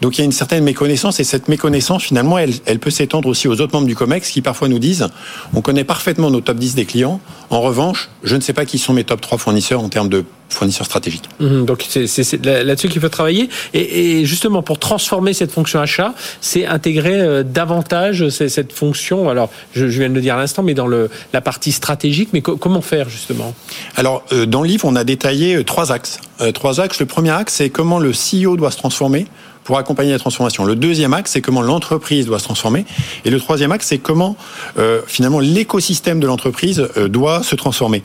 Donc 0.00 0.18
il 0.18 0.20
y 0.20 0.22
a 0.22 0.24
une 0.24 0.32
certaine 0.32 0.64
méconnaissance 0.64 1.20
et 1.20 1.24
cette 1.24 1.48
méconnaissance 1.48 2.02
finalement 2.02 2.38
elle, 2.38 2.52
elle 2.66 2.78
peut 2.78 2.90
s'étendre 2.90 3.28
aussi 3.28 3.48
aux 3.48 3.60
autres 3.60 3.72
membres 3.72 3.86
du 3.86 3.94
COMEX 3.94 4.30
qui 4.30 4.42
parfois 4.42 4.68
nous 4.68 4.78
disent 4.78 5.08
on 5.54 5.60
connaît 5.60 5.84
parfaitement 5.84 6.30
nos 6.30 6.40
top 6.40 6.58
10 6.58 6.74
des 6.74 6.84
clients, 6.84 7.20
en 7.50 7.60
revanche 7.60 8.08
je 8.22 8.36
ne 8.36 8.40
sais 8.40 8.52
pas 8.52 8.64
qui 8.64 8.78
sont 8.78 8.92
mes 8.92 9.04
top 9.04 9.20
3 9.20 9.38
fournisseurs 9.38 9.82
en 9.82 9.88
termes 9.88 10.08
de 10.08 10.24
fournisseurs 10.48 10.86
stratégiques. 10.86 11.28
Mhm, 11.40 11.64
donc 11.64 11.84
c'est 11.88 12.44
là-dessus 12.44 12.88
qu'il 12.88 13.00
faut 13.00 13.08
travailler 13.08 13.48
et, 13.72 14.20
et, 14.20 14.24
justement 14.24 14.62
pour 14.62 14.78
transformer 14.78 15.32
cette 15.32 15.50
fonction 15.50 15.80
achat, 15.80 16.14
c'est 16.40 16.66
intégrer 16.66 17.20
euh, 17.20 17.42
davantage 17.42 18.28
cette 18.28 18.72
fonction. 18.72 19.28
Alors 19.28 19.50
je, 19.74 19.88
je 19.88 19.98
viens 19.98 20.08
de 20.08 20.14
le 20.14 20.20
dire 20.20 20.36
à 20.36 20.38
l'instant, 20.38 20.62
mais 20.62 20.74
dans 20.74 20.86
le, 20.86 21.10
la 21.32 21.40
partie 21.40 21.72
stratégique, 21.72 22.30
mais 22.32 22.40
comment 22.40 22.80
faire 22.80 23.08
justement? 23.08 23.54
Alors 23.96 24.24
euh, 24.32 24.46
dans 24.46 24.62
le 24.62 24.68
livre 24.68 24.84
on 24.86 24.96
a 24.96 25.04
détaillé 25.04 25.56
euh, 25.56 25.64
trois 25.64 25.92
axes. 25.92 26.20
trois 26.54 26.80
axes. 26.80 27.00
Le 27.00 27.06
premier 27.06 27.30
axe 27.30 27.54
c'est 27.54 27.70
comment 27.70 27.98
le 27.98 28.12
CEO 28.12 28.56
doit 28.56 28.70
se 28.70 28.78
transformer 28.78 29.26
pour 29.64 29.78
accompagner 29.78 30.12
la 30.12 30.18
transformation. 30.18 30.64
Le 30.64 30.76
deuxième 30.76 31.14
axe, 31.14 31.32
c'est 31.32 31.40
comment 31.40 31.62
l'entreprise 31.62 32.26
doit 32.26 32.38
se 32.38 32.44
transformer. 32.44 32.84
Et 33.24 33.30
le 33.30 33.40
troisième 33.40 33.72
axe, 33.72 33.86
c'est 33.88 33.98
comment 33.98 34.36
euh, 34.78 35.00
finalement 35.06 35.40
l'écosystème 35.40 36.20
de 36.20 36.26
l'entreprise 36.26 36.86
euh, 36.96 37.08
doit 37.08 37.42
se 37.42 37.56
transformer. 37.56 38.02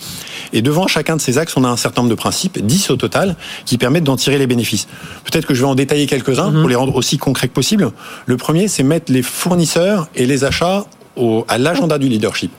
Et 0.54 0.62
devant 0.62 0.88
chacun 0.88 1.18
de 1.18 1.22
ces 1.22 1.38
axes, 1.38 1.56
on 1.58 1.64
a 1.64 1.68
un 1.68 1.78
certain 1.78 2.02
nombre 2.02 2.12
de 2.12 2.20
principes, 2.20 2.60
10 2.66 2.90
au 2.92 2.96
total, 2.96 3.36
qui 3.66 3.78
permettent 3.78 4.06
d'en 4.06 4.16
tirer 4.16 4.38
les 4.38 4.48
bénéfices. 4.48 4.88
Peut-être 5.26 5.46
que 5.46 5.54
je 5.54 5.62
vais 5.62 5.68
en 5.68 5.76
détailler 5.76 6.08
quelques-uns 6.08 6.52
pour 6.52 6.62
mhm. 6.62 6.70
les 6.70 6.76
rendre 6.76 6.96
aussi 6.96 7.18
concrets 7.18 7.50
que 7.50 7.54
possible. 7.54 7.92
Le 8.26 8.38
premier, 8.38 8.68
c'est 8.68 8.84
mettre 8.84 9.12
les 9.12 9.22
fournisseurs 9.22 10.08
et 10.16 10.26
les 10.26 10.46
achats 10.46 10.86
au, 11.18 11.46
à 11.50 11.58
l'agenda 11.58 11.98
du 11.98 12.08
leadership. 12.08 12.52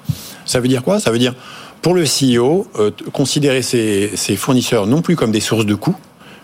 Ça 0.44 0.60
veut 0.60 0.68
dire 0.68 0.82
quoi? 0.82 1.00
Ça 1.00 1.10
veut 1.10 1.18
dire 1.18 1.34
pour 1.82 1.94
le 1.94 2.04
CEO, 2.04 2.66
euh, 2.78 2.90
considérer 3.12 3.62
ses, 3.62 4.10
ses 4.14 4.36
fournisseurs 4.36 4.86
non 4.86 5.00
plus 5.00 5.16
comme 5.16 5.32
des 5.32 5.40
sources 5.40 5.64
de 5.64 5.74
coûts, 5.74 5.96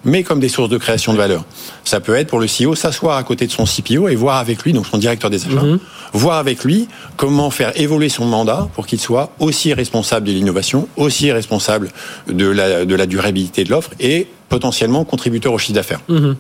mais 0.07 0.23
comme 0.23 0.41
des 0.41 0.49
sources 0.49 0.71
de 0.71 0.79
création 0.79 1.13
de 1.13 1.19
valeur. 1.19 1.45
Ça 1.85 2.01
peut 2.01 2.15
être 2.15 2.29
pour 2.29 2.39
le 2.39 2.47
CEO 2.47 2.75
s'asseoir 2.75 3.19
à 3.19 3.23
côté 3.25 3.47
de 3.47 3.53
son 3.53 3.65
CPO 3.65 4.09
et 4.09 4.15
voir 4.15 4.39
avec 4.39 4.63
lui, 4.63 4.73
donc 4.73 4.87
son 4.87 4.97
directeur 4.97 5.29
des 5.29 5.45
achats, 5.45 5.63
mhm. 5.63 5.79
voir 6.15 6.39
avec 6.39 6.65
lui 6.65 6.89
comment 7.17 7.51
faire 7.51 7.79
évoluer 7.79 8.09
son 8.09 8.25
mandat 8.25 8.69
pour 8.75 8.87
qu'il 8.87 9.01
soit 9.01 9.33
aussi 9.41 9.75
responsable 9.75 10.27
de 10.27 10.33
l'innovation, 10.33 10.89
aussi 10.97 11.31
responsable 11.33 11.91
de 12.29 12.47
la, 12.47 12.85
de 12.85 12.95
la 12.95 13.07
durabilité 13.07 13.65
de 13.65 13.71
l'offre 13.71 13.91
et 14.01 14.29
potentiellement 14.49 15.05
contributeur 15.05 15.53
au 15.53 15.59
chiffre 15.59 15.75
d'affaires. 15.75 16.01
Mhm. 16.09 16.37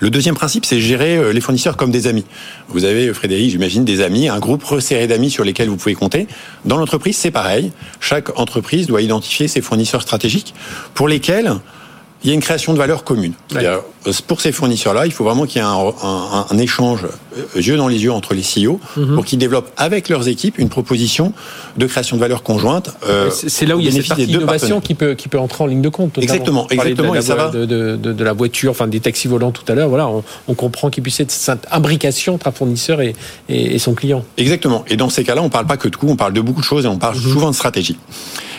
Le 0.00 0.10
deuxième 0.10 0.34
principe, 0.34 0.64
c'est 0.64 0.80
gérer 0.80 1.16
euh, 1.16 1.32
les 1.32 1.40
fournisseurs 1.40 1.76
comme 1.76 1.90
des 1.90 2.06
amis. 2.06 2.24
Vous 2.68 2.84
avez, 2.84 3.12
Frédéric, 3.12 3.50
j'imagine, 3.50 3.84
des 3.84 4.00
amis, 4.00 4.28
un 4.28 4.38
groupe 4.38 4.64
resserré 4.64 5.06
d'amis 5.06 5.30
sur 5.30 5.44
lesquels 5.44 5.68
vous 5.68 5.76
pouvez 5.76 5.94
compter. 5.94 6.26
Dans 6.64 6.78
l'entreprise, 6.78 7.16
c'est 7.16 7.30
pareil. 7.30 7.72
Chaque 8.00 8.38
entreprise 8.38 8.86
doit 8.86 9.02
identifier 9.02 9.48
ses 9.48 9.60
fournisseurs 9.60 10.02
stratégiques 10.02 10.54
pour 10.94 11.08
lesquels 11.08 11.52
il 12.22 12.28
y 12.28 12.32
a 12.32 12.34
une 12.34 12.40
création 12.40 12.72
de 12.72 12.78
valeur 12.78 13.04
commune. 13.04 13.32
Pour 14.26 14.40
ces 14.40 14.52
fournisseurs-là, 14.52 15.06
il 15.06 15.12
faut 15.12 15.24
vraiment 15.24 15.46
qu'il 15.46 15.60
y 15.60 15.64
ait 15.64 15.68
un, 15.68 16.58
échange 16.58 17.06
euh, 17.36 17.60
yeux 17.60 17.76
dans 17.76 17.88
les 17.88 18.02
yeux 18.02 18.12
entre 18.12 18.34
les 18.34 18.42
CEO 18.42 18.80
mhm. 18.96 19.14
pour 19.14 19.24
qu'ils 19.24 19.38
développent 19.38 19.70
avec 19.76 20.08
leurs 20.08 20.28
équipes 20.28 20.58
une 20.58 20.68
proposition 20.68 21.32
de 21.76 21.86
création 21.86 22.16
de 22.16 22.20
valeur 22.20 22.42
conjointe. 22.42 22.94
Euh, 23.06 23.30
c'est 23.30 23.66
là 23.66 23.76
où 23.76 23.80
il 23.80 23.86
y 23.86 23.88
a 23.88 23.92
cette 23.92 24.08
partie 24.08 24.26
d'innovation 24.26 24.80
qui 24.80 24.94
peut, 24.94 25.14
qui 25.14 25.28
peut 25.28 25.38
entrer 25.38 25.64
en 25.64 25.66
ligne 25.66 25.82
de 25.82 25.88
compte. 25.88 26.18
Exactement, 26.18 26.66
exactement. 26.68 27.10
De 27.10 27.14
la, 27.14 27.20
et 27.20 27.22
ça 27.22 27.34
va... 27.34 27.50
de, 27.50 28.24
la 28.24 28.32
voiture, 28.32 28.70
enfin 28.70 28.86
des 28.86 29.00
taxis 29.00 29.28
volants 29.28 29.52
tout 29.52 29.70
à 29.70 29.74
l'heure. 29.74 29.88
Voilà, 29.88 30.08
on, 30.48 30.54
comprend 30.54 30.90
qu'il 30.90 31.02
puisse 31.02 31.18
y 31.18 31.22
avoir 31.22 31.32
cette 31.32 31.66
imbrication 31.70 32.34
entre 32.34 32.48
un 32.48 32.52
fournisseur 32.52 33.00
et, 33.00 33.14
et, 33.48 33.78
son 33.78 33.94
client. 33.94 34.24
Exactement. 34.36 34.84
Et 34.88 34.96
dans 34.96 35.08
ces 35.08 35.24
cas-là, 35.24 35.40
on 35.40 35.46
ne 35.46 35.50
parle 35.50 35.66
pas 35.66 35.76
que 35.76 35.88
de 35.88 35.96
coûts, 35.96 36.08
on 36.08 36.16
parle 36.16 36.32
de 36.32 36.40
beaucoup 36.40 36.60
de 36.60 36.66
choses 36.66 36.84
et 36.84 36.88
on 36.88 36.98
parle 36.98 37.16
mhm. 37.16 37.22
souvent 37.22 37.50
de 37.50 37.56
stratégie. 37.56 37.98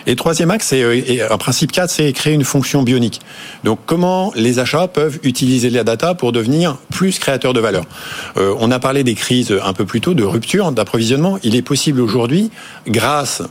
Et 0.08 0.16
troisième 0.16 0.52
axe, 0.52 0.68
c'est 0.68 1.22
un 1.22 1.38
principe 1.38 1.72
4, 1.72 1.90
c'est 1.90 2.14
créer 2.14 2.34
une 2.34 2.44
fonction 2.44 2.84
bionique. 2.84 3.22
Donc 3.64 3.80
comment 3.86 4.32
les 4.36 4.60
achats 4.60 4.88
peuvent 4.88 5.20
utiliser 5.24 5.70
la 5.70 5.84
data 5.84 6.16
pour 6.16 6.32
devenir 6.32 6.78
plus 6.92 7.20
créateurs 7.20 7.54
de 7.54 7.60
valeur? 7.60 7.84
Euh, 8.38 8.56
on 8.60 8.72
a 8.72 8.80
parlé 8.80 9.04
des 9.04 9.16
crises 9.16 9.56
un 9.64 9.74
peu 9.74 9.86
plus 9.86 10.02
tôt, 10.02 10.14
de 10.14 10.24
rupture 10.24 10.72
d'approvisionnement. 10.72 11.38
Il 11.44 11.56
est 11.56 11.62
possible 11.62 12.02
aujourd'hui, 12.02 12.52
grâce 12.88 13.42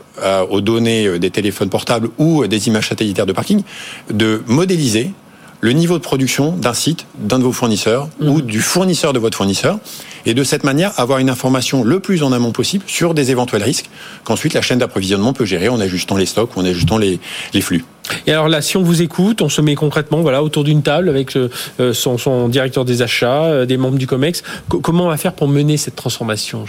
aux 0.50 0.60
données 0.60 1.18
des 1.18 1.30
téléphones 1.30 1.70
portables 1.70 2.10
ou 2.18 2.46
des 2.46 2.68
images 2.68 2.88
satellitaires 2.88 3.24
de 3.24 3.32
parking, 3.32 3.62
de 4.10 4.42
modéliser 4.46 5.12
le 5.60 5.72
niveau 5.72 5.98
de 5.98 6.02
production 6.02 6.52
d'un 6.52 6.74
site, 6.74 7.06
d'un 7.18 7.38
de 7.38 7.44
vos 7.44 7.52
fournisseurs 7.52 8.08
ou 8.20 8.38
mhm. 8.38 8.42
du 8.42 8.60
fournisseur 8.60 9.12
de 9.12 9.18
votre 9.18 9.36
fournisseur. 9.36 9.78
Et 10.26 10.34
de 10.34 10.44
cette 10.44 10.64
manière, 10.64 10.98
avoir 11.00 11.18
une 11.18 11.30
information 11.30 11.82
le 11.82 11.98
plus 11.98 12.22
en 12.22 12.32
amont 12.32 12.52
possible 12.52 12.84
sur 12.86 13.14
des 13.14 13.30
éventuels 13.30 13.62
risques 13.62 13.88
qu'ensuite 14.24 14.52
la 14.52 14.60
chaîne 14.60 14.78
d'approvisionnement 14.78 15.32
peut 15.32 15.46
gérer 15.46 15.68
en 15.68 15.80
ajustant 15.80 16.16
les 16.16 16.26
stocks 16.26 16.56
ou 16.56 16.60
en 16.60 16.64
ajustant 16.64 16.98
les, 16.98 17.20
les 17.54 17.60
flux. 17.62 17.84
Et 18.26 18.32
alors 18.32 18.48
là, 18.48 18.60
si 18.60 18.76
on 18.76 18.82
vous 18.82 19.02
écoute, 19.02 19.40
on 19.40 19.48
se 19.48 19.62
met 19.62 19.74
concrètement 19.74 20.20
voilà, 20.20 20.42
autour 20.42 20.64
d'une 20.64 20.82
table 20.82 21.08
avec 21.08 21.36
euh, 21.36 21.48
son, 21.94 22.18
son, 22.18 22.48
directeur 22.48 22.84
des 22.84 23.02
achats, 23.02 23.44
euh, 23.44 23.66
des 23.66 23.76
membres 23.76 23.98
du 23.98 24.06
COMEX. 24.06 24.42
comment 24.68 25.04
on 25.04 25.08
va 25.08 25.16
faire 25.16 25.32
pour 25.32 25.48
mener 25.48 25.76
cette 25.76 25.96
transformation? 25.96 26.64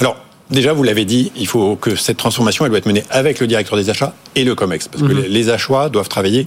Alors, 0.00 0.16
Déjà, 0.50 0.72
vous 0.72 0.82
l'avez 0.82 1.04
dit, 1.04 1.30
il 1.36 1.46
faut 1.46 1.76
que 1.76 1.94
cette 1.94 2.16
transformation, 2.16 2.64
elle 2.64 2.70
doit 2.70 2.78
être 2.78 2.86
menée 2.86 3.04
avec 3.10 3.38
le 3.38 3.46
directeur 3.46 3.76
des 3.76 3.90
achats 3.90 4.14
et 4.34 4.44
le 4.44 4.54
COMEX, 4.54 4.88
parce 4.88 5.02
que 5.02 5.12
mhm. 5.12 5.24
les 5.28 5.50
achats 5.50 5.90
doivent 5.90 6.08
travailler 6.08 6.46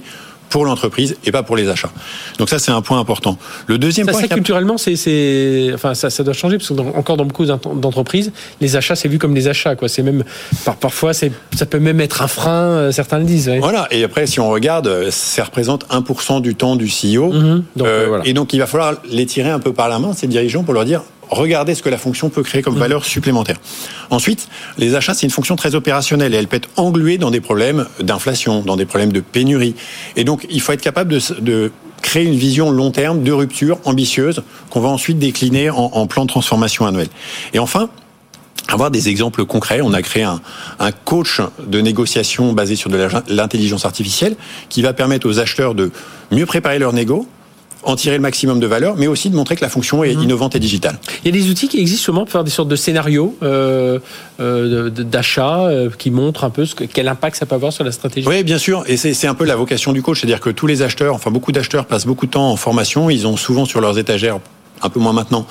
pour 0.52 0.66
l'entreprise 0.66 1.16
et 1.24 1.32
pas 1.32 1.42
pour 1.42 1.56
les 1.56 1.70
achats. 1.70 1.90
Donc 2.38 2.50
ça, 2.50 2.58
c'est 2.58 2.70
un 2.70 2.82
point 2.82 3.00
important. 3.00 3.38
Le 3.68 3.78
deuxième 3.78 4.06
ça, 4.06 4.12
point... 4.12 4.20
Ça, 4.20 4.28
culturellement, 4.28 4.76
c'est, 4.76 5.70
enfin, 5.72 5.94
ça, 5.94 6.10
ça 6.10 6.22
doit 6.22 6.34
changer, 6.34 6.58
parce 6.58 6.68
que 6.68 6.74
encore 6.74 7.16
dans 7.16 7.24
beaucoup 7.24 7.46
d'entreprises, 7.46 8.32
les 8.60 8.76
achats, 8.76 8.94
c'est 8.94 9.08
vu 9.08 9.18
comme 9.18 9.32
des 9.32 9.48
achats. 9.48 9.76
Quoi. 9.76 9.88
C'est 9.88 10.02
même, 10.02 10.24
par, 10.66 10.76
parfois, 10.76 11.14
ça 11.14 11.26
peut 11.70 11.78
même 11.78 12.02
être 12.02 12.20
un 12.20 12.28
frein, 12.28 12.64
euh, 12.64 12.92
certains 12.92 13.18
le 13.18 13.24
disent. 13.24 13.50
Voilà, 13.60 13.88
et 13.90 14.04
après, 14.04 14.26
si 14.26 14.40
on 14.40 14.50
regarde, 14.50 14.88
euh, 14.88 15.10
ça 15.10 15.44
représente 15.44 15.88
1% 15.88 16.42
du 16.42 16.54
temps 16.54 16.76
du 16.76 16.86
CEO. 16.86 17.32
Mhm. 17.32 17.64
Euh, 17.80 18.20
et 18.26 18.34
donc, 18.34 18.52
il 18.52 18.58
va 18.58 18.66
falloir 18.66 18.96
les 19.10 19.24
tirer 19.24 19.48
un 19.48 19.58
peu 19.58 19.72
par 19.72 19.88
la 19.88 19.98
main, 19.98 20.12
ces 20.12 20.26
dirigeants, 20.26 20.64
pour 20.64 20.74
leur 20.74 20.84
dire, 20.84 21.02
regardez 21.32 21.74
ce 21.74 21.82
que 21.82 21.88
la 21.88 21.98
fonction 21.98 22.28
peut 22.28 22.42
créer 22.42 22.62
comme 22.62 22.74
mhm. 22.74 22.80
valeur 22.80 23.04
supplémentaire. 23.04 23.56
Ensuite, 24.10 24.48
les 24.78 24.94
achats, 24.94 25.14
c'est 25.14 25.26
une 25.26 25.32
fonction 25.32 25.56
très 25.56 25.74
opérationnelle 25.74 26.34
et 26.34 26.36
elle 26.36 26.48
peut 26.48 26.56
être 26.56 26.68
engluée 26.76 27.18
dans 27.18 27.30
des 27.30 27.40
problèmes 27.40 27.86
d'inflation, 28.00 28.62
dans 28.62 28.76
des 28.76 28.86
problèmes 28.86 29.12
de 29.12 29.20
pénurie. 29.20 29.74
Et 30.16 30.24
donc, 30.24 30.46
il 30.50 30.60
faut 30.60 30.72
être 30.72 30.82
capable 30.82 31.12
de, 31.40 31.72
créer 32.02 32.24
une 32.24 32.34
vision 32.34 32.72
long 32.72 32.90
terme 32.90 33.22
de 33.22 33.30
rupture 33.30 33.78
ambitieuse 33.84 34.42
qu'on 34.70 34.80
va 34.80 34.88
ensuite 34.88 35.20
décliner 35.20 35.70
en, 35.70 36.06
plan 36.08 36.24
de 36.24 36.28
transformation 36.28 36.84
annuel. 36.84 37.06
Et 37.54 37.60
enfin, 37.60 37.90
avoir 38.66 38.90
des 38.90 39.08
exemples 39.08 39.44
concrets. 39.44 39.80
On 39.82 39.92
a 39.92 40.02
créé 40.02 40.24
un, 40.24 40.40
un 40.80 40.90
coach 40.90 41.40
de 41.64 41.80
négociation 41.80 42.54
basé 42.54 42.74
sur 42.74 42.90
de 42.90 43.08
l'intelligence 43.28 43.84
artificielle 43.84 44.34
qui 44.68 44.82
va 44.82 44.92
permettre 44.92 45.28
aux 45.28 45.38
acheteurs 45.38 45.76
de 45.76 45.92
mieux 46.32 46.44
préparer 46.44 46.80
leur 46.80 46.92
négo, 46.92 47.28
en 47.84 47.96
tirer 47.96 48.16
le 48.16 48.22
maximum 48.22 48.60
de 48.60 48.66
valeur, 48.66 48.96
mais 48.96 49.06
aussi 49.06 49.30
de 49.30 49.36
montrer 49.36 49.56
que 49.56 49.62
la 49.62 49.68
fonction 49.68 50.04
est 50.04 50.14
mhm. 50.14 50.22
innovante 50.22 50.54
et 50.54 50.58
digitale. 50.58 50.98
Il 51.24 51.34
y 51.34 51.38
a 51.38 51.40
des 51.40 51.50
outils 51.50 51.68
qui 51.68 51.80
existent 51.80 52.04
sûrement 52.04 52.20
pour 52.20 52.30
faire 52.30 52.44
des 52.44 52.50
sortes 52.50 52.68
de 52.68 52.76
scénarios 52.76 53.36
euh, 53.42 53.98
euh, 54.40 54.90
d'achat 54.90 55.60
euh, 55.60 55.90
qui 55.96 56.10
montrent 56.10 56.44
un 56.44 56.50
peu 56.50 56.64
ce 56.64 56.74
que, 56.74 56.84
quel 56.84 57.08
impact 57.08 57.36
ça 57.36 57.46
peut 57.46 57.54
avoir 57.54 57.72
sur 57.72 57.84
la 57.84 57.92
stratégie. 57.92 58.28
Oui, 58.28 58.42
bien 58.44 58.58
sûr, 58.58 58.84
et 58.86 58.96
c'est 58.96 59.26
un 59.26 59.34
peu 59.34 59.44
la 59.44 59.56
vocation 59.56 59.92
du 59.92 60.02
coach, 60.02 60.20
c'est-à-dire 60.20 60.40
que 60.40 60.50
tous 60.50 60.66
les 60.66 60.82
acheteurs, 60.82 61.14
enfin 61.14 61.30
beaucoup 61.30 61.52
d'acheteurs 61.52 61.86
passent 61.86 62.06
beaucoup 62.06 62.26
de 62.26 62.32
temps 62.32 62.50
en 62.50 62.56
formation, 62.56 63.10
ils 63.10 63.26
ont 63.26 63.36
souvent 63.36 63.64
sur 63.64 63.80
leurs 63.80 63.98
étagères 63.98 64.38
un 64.84 64.88
peu 64.88 64.98
moins 64.98 65.12
maintenant, 65.12 65.46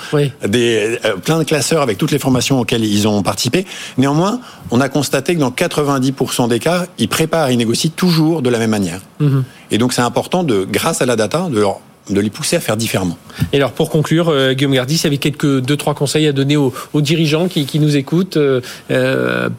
des, 0.45 0.99
plein 1.23 1.39
de 1.39 1.45
classeurs 1.45 1.81
avec 1.81 1.97
toutes 1.97 2.11
les 2.11 2.19
formations 2.19 2.59
auxquelles 2.59 2.83
ils 2.83 3.07
ont 3.07 3.23
participé. 3.23 3.65
Néanmoins, 3.97 4.41
on 4.71 4.81
a 4.81 4.89
constaté 4.89 5.35
que 5.35 5.39
dans 5.39 5.51
90% 5.51 6.49
des 6.49 6.59
cas, 6.59 6.85
ils 6.97 7.07
préparent, 7.07 7.49
ils 7.49 7.57
négocient 7.57 7.91
toujours 7.95 8.41
de 8.41 8.49
la 8.49 8.59
même 8.59 8.71
manière. 8.71 8.99
Mhm. 9.21 9.45
Et 9.71 9.77
donc 9.77 9.93
c'est 9.93 10.01
important 10.01 10.43
de, 10.43 10.67
grâce 10.69 11.01
à 11.01 11.05
la 11.05 11.15
data, 11.15 11.47
de 11.49 11.59
leur 11.59 11.79
de 12.09 12.19
les 12.19 12.29
pousser 12.29 12.55
à 12.55 12.59
faire 12.59 12.77
différemment. 12.77 13.17
Et 13.53 13.57
alors 13.57 13.71
pour 13.71 13.89
conclure, 13.89 14.29
euh, 14.29 14.53
Guillaume 14.53 14.73
Gardy, 14.73 14.97
s'il 14.97 15.05
y 15.05 15.07
avait 15.07 15.17
quelques 15.17 15.59
deux 15.61 15.77
trois 15.77 15.93
conseils 15.93 16.27
à 16.27 16.31
donner 16.31 16.57
aux, 16.57 16.73
dirigeants 16.95 17.47
qui, 17.47 17.79
nous 17.79 17.95
écoutent 17.95 18.37
euh, 18.37 18.61
euh, 18.89 19.49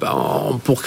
pour 0.65 0.83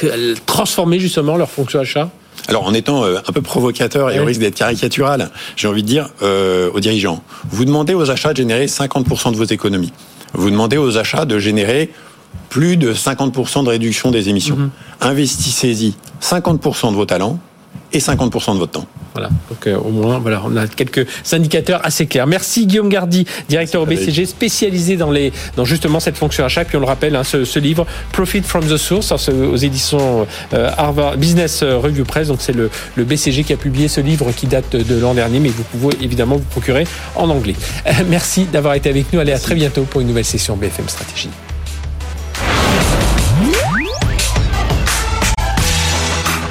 transformer 0.46 1.00
justement 1.00 1.38
leur 1.38 1.50
fonction 1.50 1.80
achat? 1.80 2.10
Alors 2.48 2.66
en 2.66 2.74
étant 2.74 3.04
un 3.06 3.32
peu 3.34 3.42
provocateur 3.42 4.12
et 4.12 4.20
au 4.20 4.26
risque 4.26 4.42
d'être 4.42 4.56
caricatural, 4.56 5.32
j'ai 5.56 5.68
envie 5.68 5.82
de 5.82 5.88
dire 5.88 6.10
aux 6.22 6.80
dirigeants, 6.80 7.24
vous 7.50 7.66
demandez 7.66 7.96
aux 7.96 8.12
achats 8.12 8.34
de 8.34 8.38
générer 8.38 8.68
50% 8.68 9.32
de 9.32 9.38
vos 9.38 9.46
économies. 9.46 9.94
Vous 10.34 10.52
demandez 10.52 10.78
aux 10.78 10.98
achats 10.98 11.26
de 11.26 11.40
générer 11.40 11.90
plus 12.50 12.78
de 12.78 12.94
50% 12.94 13.64
de 13.64 13.70
réduction 13.70 14.12
des 14.12 14.30
émissions. 14.30 14.58
Mhm. 14.58 14.70
Investissez-y 15.02 15.96
50% 16.22 16.92
de 16.92 16.96
vos 16.96 17.06
talents 17.06 17.40
et 17.94 18.00
50% 18.00 18.54
de 18.54 18.60
votre 18.60 18.72
temps. 18.72 18.88
Voilà, 19.14 19.30
donc 19.50 19.66
euh, 19.68 19.78
au 19.78 19.90
moins, 19.90 20.20
voilà, 20.20 20.42
on 20.46 20.58
a 20.58 20.68
quelques 20.68 21.06
indicateurs 21.32 21.80
assez 21.84 22.06
clairs. 22.06 22.28
Merci 22.28 22.68
Guillaume 22.68 22.90
Gardy, 22.90 23.26
directeur 23.48 23.82
au 23.82 23.86
BCG, 23.86 24.26
spécialisé 24.26 24.98
dans, 24.98 25.12
les, 25.12 25.32
dans 25.56 25.64
justement 25.64 26.02
cette 26.02 26.18
fonction 26.18 26.44
achat. 26.44 26.66
Puis 26.66 26.76
on 26.76 26.82
le 26.82 26.86
rappelle, 26.86 27.16
hein, 27.16 27.24
ce, 27.24 27.60
livre, 27.60 27.86
Profit 28.12 28.42
from 28.42 28.66
the 28.66 28.76
Source, 28.76 29.14
aux 29.30 29.56
éditions 29.56 30.28
euh, 30.54 30.70
Harvard 30.78 31.18
Business 31.18 31.64
Review 31.64 32.04
Press. 32.04 32.28
Donc 32.28 32.40
c'est 32.42 32.54
le, 32.54 32.70
le, 32.96 33.04
BCG 33.06 33.44
qui 33.44 33.54
a 33.54 33.58
publié 33.58 33.88
ce 33.88 34.02
livre 34.02 34.32
qui 34.36 34.48
date 34.48 34.76
de 34.76 35.00
l'an 35.00 35.14
dernier, 35.14 35.40
mais 35.40 35.50
vous 35.50 35.64
pouvez 35.64 35.96
évidemment 36.02 36.36
vous 36.36 36.44
procurer 36.44 36.86
en 37.16 37.30
anglais. 37.30 37.56
Euh, 37.88 37.92
merci 38.10 38.46
d'avoir 38.46 38.74
été 38.74 38.90
avec 38.90 39.14
nous. 39.14 39.20
Allez, 39.20 39.32
à 39.32 39.40
très 39.40 39.56
bientôt 39.56 39.84
pour 39.84 40.02
une 40.02 40.08
nouvelle 40.08 40.26
session 40.26 40.58
BFM 40.58 40.90
Stratégie. 40.90 41.30